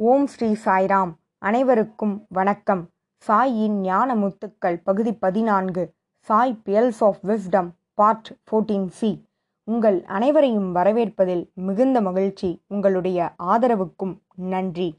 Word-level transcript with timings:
ஓம் 0.00 0.26
ஸ்ரீ 0.26 0.56
சாய்ராம். 0.64 1.12
அனைவருக்கும் 1.38 2.26
வணக்கம். 2.28 2.82
சாயின் 3.26 3.78
ஞான 3.86 4.14
முத்துக்கள் 4.14 4.76
பகுதி 4.84 5.12
பதினான்கு 5.12 5.94
Sai 6.18 6.60
pearls 6.66 7.00
of 7.00 7.18
wisdom 7.22 7.68
part 7.94 8.28
fourteen 8.46 8.86
C 8.86 9.24
உங்கள் 9.64 10.04
அனைவரையும் 10.04 10.74
வரவேற்பதில் 10.74 11.42
மிகுந்த 11.52 12.00
மகிழ்ச்சி. 12.00 12.62
உங்களுடைய 12.66 13.34
ஆதரவுக்கும் 13.42 14.14
நன்றி. 14.34 14.98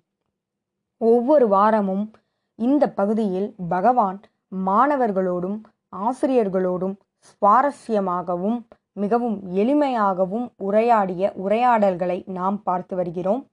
ஒவ்வொரு 0.98 1.47
வாரமும் 1.47 2.11
இந்த 2.55 2.89
பகுதியில் 2.89 3.55
பகவான் 3.70 4.20
மாணவர்களோடும் 4.66 5.61
ஆசிரியர்களோடும் 5.95 6.95
சுவாரஸ்யமாகவும் 7.29 8.59
மிகவும் 8.93 9.39
எளிமையாகவும் 9.54 10.50
உரையாடிய 10.57 11.31
உரையாடல்களை 11.36 12.23
நாம் 12.39 12.63
பார்த்து 12.63 12.95
வருகிறோம். 12.95 13.47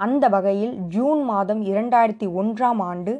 அந்த 0.00 0.28
வகையில் 0.28 0.74
ஜூன் 0.88 1.22
மாதம் 1.22 1.60
இரண்டாயிரத்தி 1.62 2.26
ஒன்றாம் 2.40 2.80
ஆண்டு 2.82 3.12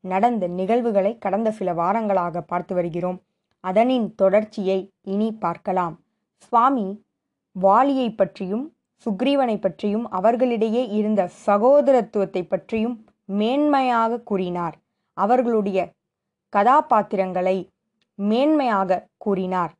நடந்த 0.00 0.46
நிகழ்வுகளை 0.46 1.18
கடந்த 1.18 1.50
சில 1.50 1.72
வாரங்களாக 1.72 2.40
பார்த்து 2.40 2.74
வருகிறோம். 2.74 3.18
அதனின் 3.60 4.14
தொடர்ச்சியை 4.14 4.78
இனி 5.02 5.28
பார்க்கலாம். 5.32 5.94
சுவாமி 6.36 7.04
வாலியை 7.56 8.08
பற்றியும் 8.16 8.64
சுக்ரீவனை 9.06 9.56
பற்றியும் 9.60 10.10
அவர்களிடையே 10.10 10.88
இருந்த 10.88 11.30
சகோதரத்துவத்தை 11.46 12.42
பற்றியும் 12.48 12.96
மேன்மையாக 13.38 14.22
கூறினார். 14.22 14.76
அவர்களுடைய 15.16 15.78
கதாபாத்திரங்களை 16.52 17.56
மேன்மையாக 18.18 19.00
கூறினார். 19.16 19.72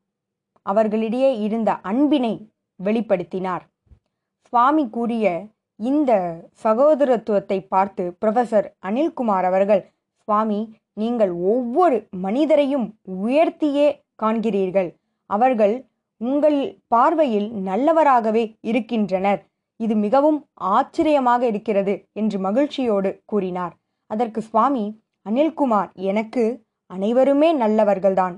அவர்களிடையே 0.62 1.30
இருந்த 1.39 1.70
அன்பினை 1.91 2.34
வெளிப்படுத்தினார். 2.80 3.65
சுவாமி 4.53 4.84
கூறிய 4.89 5.47
இந்த 5.81 6.13
சகோதரத்துவத்தை 6.65 7.59
பார்த்து 7.75 8.05
ப்ரொஃபசர் 8.23 8.69
அனில்குமார் 8.89 9.47
அவர்கள் 9.51 9.83
சுவாமி 10.29 10.61
நீங்கள் 10.93 11.33
ஒவ்வொரு 11.53 11.97
மனிதரையும் 12.25 12.87
உயர்த்தியே 13.27 13.89
காண்கிறீர்கள். 14.23 14.89
அவர்கள் 15.31 15.75
உங்கள் 16.20 16.59
பார்வையில் 16.89 17.48
நல்லவராகவே 17.69 18.43
இருக்கின்றனர். 18.70 19.41
இது 19.81 19.95
மிகவும் 19.97 20.39
ஆச்சரியமாக 20.57 21.43
இருக்கிறது 21.47 21.95
என்று 22.13 22.39
மகிழ்ச்சியோடு 22.47 23.11
கூறினார். 23.25 23.75
அதற்கு 24.11 24.41
சுவாமி 24.42 24.85
அனில்குமார் 25.27 25.91
எனக்கு 26.11 26.45
அனைவருமே 26.91 27.51
நல்லவர்கள்தான். 27.63 28.37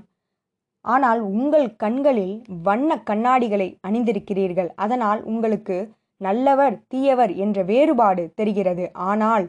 ஆனால் 0.85 1.19
உங்கள் 1.31 1.67
கண்களில் 1.83 2.35
வண்ண 2.63 2.91
கண்ணாடிகளை 3.09 3.67
அணிந்திருக்கிறீர்கள். 3.87 4.69
அதனால் 4.75 5.19
உங்களுக்கு 5.23 5.77
நல்லவர் 6.21 6.75
தீயவர் 6.87 7.31
என்ற 7.35 7.57
வேறுபாடு 7.63 8.23
தெரிகிறது. 8.35 8.85
ஆனால் 9.09 9.45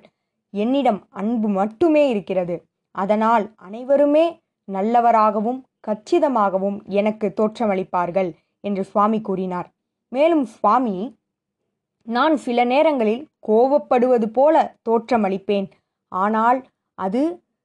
என்னிடம் 0.54 1.00
அன்பு 1.20 1.48
மட்டுமே 1.58 2.04
இருக்கிறது. 2.08 2.56
அதனால் 2.94 3.44
அனைவருமே 3.56 4.24
நல்லவராகவும் 4.68 5.60
கச்சிதமாகவும் 5.86 6.78
எனக்கு 6.98 7.26
தோற்றமளிப்பார்கள் 7.40 8.30
என்று 8.64 8.82
சுவாமி 8.84 9.20
கூறினார். 9.20 9.68
மேலும் 10.12 10.44
சுவாமி 10.54 10.96
நான் 12.06 12.34
சில 12.36 12.64
நேரங்களில் 12.64 13.22
கோபப்படுவது 13.48 14.26
போல 14.32 14.54
தோற்றமளிப்பேன். 14.88 15.68
ஆனால் 16.12 16.58
அது 16.98 17.22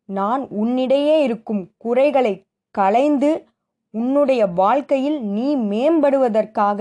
நான் 0.09 0.43
உன்னிடையே 0.61 1.15
இருக்கும் 1.27 1.63
குறைகளை 1.77 2.33
களைந்து 2.75 3.31
உன்னுடைய 3.93 4.41
வாழ்க்கையில் 4.61 5.17
நீ 5.35 5.47
மேம்படுவதற்காக 5.71 6.79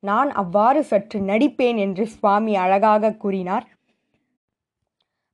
நான் 0.00 0.30
அவ்வாறு 0.32 0.84
சற்று 0.84 1.20
நடிப்பேன் 1.20 1.76
என்று 1.76 2.06
சுவாமி 2.06 2.56
அழகாக 2.56 3.12
கூறினார். 3.12 3.66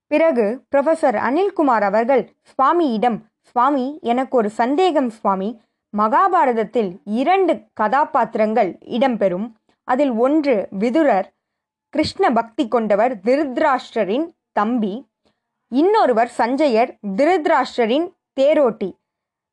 பிறகு 0.07 0.65
ப்ரொஃபசர் 0.77 1.19
அனில்குமார் 1.29 1.83
அவர்கள் 1.83 2.33
சுவாமியிடம் 2.51 3.19
சுவாமி 3.39 3.99
எனக்கு 4.03 4.37
ஒரு 4.37 4.51
சந்தேகம் 4.51 5.11
சுவாமி. 5.11 5.61
மகாபாரதத்தில் 5.97 6.97
இரண்டு 7.05 7.61
கதாபாத்திரங்கள் 7.73 8.79
இடம்பெறும். 8.85 9.53
அதில் 9.85 10.11
ஒன்று 10.11 10.69
விதுரர் 10.79 11.29
கிருஷ்ண 11.89 12.33
பக்தி 12.33 12.69
கொண்டவர் 12.69 13.19
திருத்ராஷ்டரின் 13.19 14.27
தம்பி. 14.53 15.07
இன்னொருவர் 15.69 16.31
சஞ்சயர் 16.39 16.91
திருத்ராஷ்டரின் 17.17 18.07
தேரோட்டி. 18.41 18.91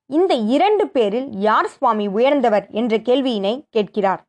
இந்த 0.06 0.34
இரண்டு 0.34 0.88
பேரில் 0.88 1.30
யார் 1.32 1.68
சுவாமி 1.68 2.08
உயர்ந்தவர்? 2.08 2.68
என்ற 2.70 2.98
கேள்வியினை 2.98 3.66
கேட்கிறார். 3.70 4.24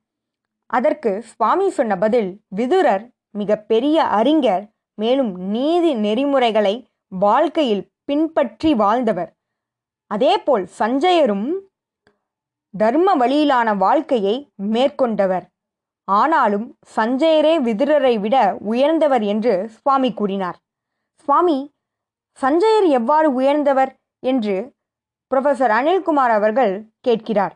அதற்கு 0.72 1.10
சுவாமி 1.30 1.66
சொன்ன 1.70 1.92
பதில் 1.96 2.30
விதுரர் 2.56 3.04
மிக 3.38 3.56
பெரிய 3.72 4.04
அறிஞர் 4.18 4.64
மேலும் 4.98 5.32
நீதி 5.54 5.92
நெறிமுறைகளை 6.04 6.74
வாழ்க்கையில் 7.12 7.84
பின்பற்றி 8.04 8.70
வாழ்ந்தவர். 8.74 9.30
அதேபோல் 10.10 10.64
சஞ்சயரும் 10.78 11.48
தர்ம 12.74 13.14
வழியிலான 13.16 13.68
வாழ்க்கையை 13.76 14.36
மேற்கொண்டவர். 14.74 15.46
ஆனாலும் 16.08 16.66
சஞ்சயரே 16.96 17.54
விதுரரை 17.66 18.14
விட 18.20 18.36
உயர்ந்தவர் 18.72 19.24
என்று 19.32 19.54
சுவாமி 19.76 20.10
கூறினார். 20.12 20.58
சுவாமி 21.24 21.58
சஞ்சயர் 22.40 22.86
எவ்வாறு 22.98 23.28
உயர்ந்தவர் 23.34 23.92
என்று 24.22 24.56
புரொஃபசர் 25.30 25.72
அனில்குமார் 25.78 26.32
அவர்கள் 26.38 26.72
கேட்கிறார். 27.00 27.54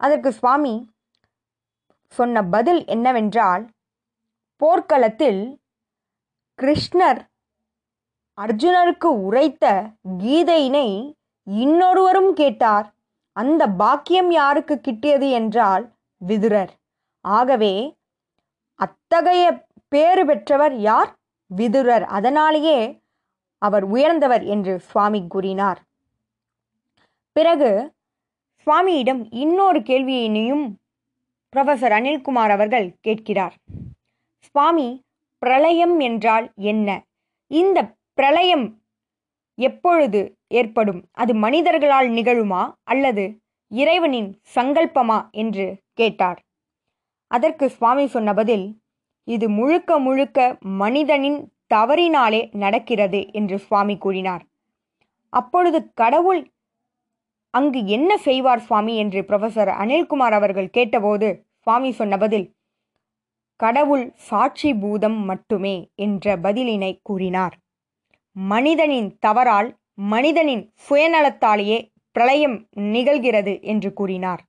அதற்கு 0.00 0.30
சுவாமி 0.32 0.74
சொன்ன 2.08 2.42
பதில் 2.42 2.84
என்னவென்றால் 2.86 3.68
போர்க்களத்தில் 4.56 5.60
கிருஷ்ணர் 6.62 7.20
அர்ஜுனருக்கு 8.40 9.04
உரைத்த 9.04 9.90
கீதையினை 10.18 11.12
இன்னொருவரும் 11.50 12.32
கேட்டார். 12.32 12.94
அந்த 13.32 13.66
பாக்கியம் 13.66 14.30
யாருக்கு 14.30 14.80
கிட்டியது 14.82 15.30
என்றால் 15.30 15.92
விதுரர். 16.26 16.68
ஆகவே 17.20 17.96
அத்தகைய 18.74 19.66
பேறு 19.88 20.26
பெற்றவர் 20.26 20.76
யார்? 20.76 21.16
விதுரர். 21.56 22.04
அதனாலேயே 22.04 23.00
அவர் 23.58 23.84
உயர்ந்தவர் 23.84 24.44
என்று 24.44 24.80
சுவாமி 24.80 25.26
கூறினார். 25.26 25.82
பிறகு 27.32 27.94
சுவாமியிடம் 28.66 29.26
இன்னொரு 29.30 29.80
கேள்வியினையும் 29.80 30.74
ப்ரொஃபசர் 31.56 31.94
அனில்குமார் 31.98 32.50
அவர்கள் 32.50 32.96
கேட்கிறார். 33.00 33.54
சுவாமி 34.38 35.02
பிரளயம் 35.38 36.00
என்றால் 36.00 36.52
என்ன? 36.54 37.04
இந்த 37.46 37.94
பிரளயம் 38.14 38.82
எப்பொழுது 39.54 40.36
ஏற்படும்? 40.48 41.04
அது 41.12 41.34
மனிதர்களால் 41.34 42.08
நிகழுமா? 42.08 42.72
அல்லது 42.82 43.24
இறைவனின் 43.68 44.40
சங்கல்பமா? 44.54 45.30
என்று 45.30 45.66
கேட்டார். 45.92 46.40
அதற்கு 47.26 47.70
சுவாமி 47.70 48.06
சொன்ன 48.06 48.34
பதில் 48.34 48.78
இது 49.24 49.48
முழுக்க 49.48 49.98
முழுக்க 49.98 50.56
மனிதனின் 50.60 51.52
தவறினாலே 51.74 52.54
நடக்கிறது 52.54 53.32
என்று 53.32 53.58
சுவாமி 53.58 53.96
கூறினார். 53.96 54.44
அப்பொழுது 55.28 55.90
கடவுள் 55.94 56.50
அங்கு 57.54 57.80
என்ன 57.86 58.10
செய்வார் 58.16 58.58
சுவாமி 58.58 58.94
என்று 58.96 59.20
ப்ரொஃபசர் 59.22 59.70
அனில்குமார் 59.82 60.32
அவர்கள் 60.32 60.70
கேட்டபோது 60.70 61.28
சுவாமி 61.58 61.90
சொன்ன 61.92 62.16
பதில் 62.16 62.46
கடவுள் 63.60 64.04
சாட்சி 64.14 64.70
பூதம் 64.74 65.18
மட்டுமே 65.24 65.76
என்ற 65.94 66.36
பதிலினை 66.36 66.98
கூறினார். 67.02 67.54
மனிதனின் 68.36 69.08
தவறால் 69.18 69.68
மனிதனின் 69.94 70.64
சுயநலத்தாலேயே 70.88 71.78
பிரளயம் 72.16 72.56
நிகழ்கிறது 72.94 73.54
என்று 73.62 73.92
கூறினார். 73.92 74.42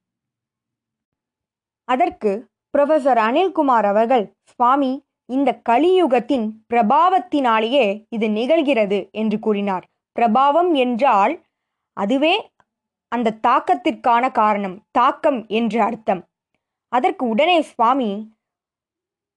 அதற்கு 1.85 2.31
புரொஃபசர் 2.73 3.19
அனில்குமார் 3.27 3.85
அவர்கள் 3.85 4.25
சுவாமி 4.43 4.91
இந்த 5.29 5.49
கலியுகத்தின் 5.69 6.45
பிரபாவத்தினாலேயே 6.73 7.85
இது 8.09 8.27
நிகழ்கிறது 8.29 8.99
என்று 9.11 9.39
கூறினார். 9.39 9.85
பிரபாவம் 10.15 10.71
என்றால் 10.73 11.33
அதுவே 11.97 12.33
அந்த 13.11 13.37
தாக்கத்திற்கான 13.47 14.31
காரணம் 14.31 14.75
தாக்கம் 14.91 15.39
என்று 15.47 15.81
அர்த்தம். 15.81 16.21
அதற்கு 16.93 17.23
உடனே 17.27 17.61
சுவாமி 17.61 18.11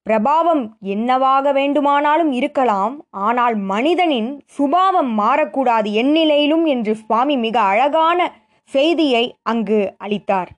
பிரபாவம் 0.06 0.62
என்னவாக 0.94 1.52
வேண்டுமானாலும் 1.52 2.32
இருக்கலாம் 2.32 2.94
ஆனால் 3.10 3.56
மனிதனின் 3.72 4.30
சுபாவம் 4.46 5.10
மாறக்கூடாது 5.18 5.88
எந்நிலையிலும் 6.02 6.64
என்று 6.64 6.94
சுவாமி 6.94 7.36
மிக 7.36 7.56
அழகான 7.60 8.18
செய்தியை 8.70 9.24
அங்கு 9.42 9.80
அளித்தார். 9.98 10.50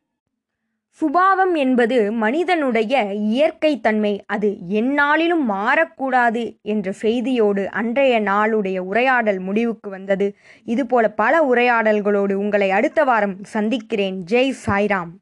சுபாவம் 1.00 1.54
என்பது 1.54 2.12
மனிதனுடைய 2.12 3.12
இயற்கை 3.12 3.80
தன்மை 3.80 4.22
அது 4.26 4.56
எந்நாளிலும் 4.68 5.42
மாறக்கூடாது 5.48 6.42
என்ற 6.62 6.92
செய்தியோடு 6.92 7.70
அன்றைய 7.70 8.20
நாளுடைய 8.20 8.78
உரையாடல் 8.78 9.38
முடிவுக்கு 9.38 9.90
வந்தது. 9.90 10.36
இதுபோல 10.64 11.08
பல 11.10 11.42
உரையாடல்களோடு 11.54 12.32
உங்களை 12.32 12.70
அடுத்த 12.70 13.04
வாரம் 13.04 13.36
சந்திக்கிறேன். 13.44 14.24
ஜெய் 14.30 14.54
சாய்ராம். 14.66 15.12